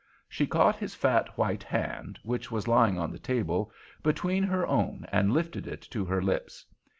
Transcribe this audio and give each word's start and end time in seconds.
She 0.27 0.47
caught 0.47 0.77
his 0.77 0.95
fat 0.95 1.37
white 1.37 1.61
hand, 1.61 2.17
which 2.23 2.49
was 2.49 2.67
lying 2.67 2.97
on 2.97 3.11
the 3.11 3.19
table, 3.19 3.71
between 4.01 4.41
her 4.41 4.65
own 4.65 5.05
and 5.11 5.31
lifted 5.31 5.67
it 5.67 5.81
to 5.91 6.05
her 6.05 6.23
lips. 6.23 6.65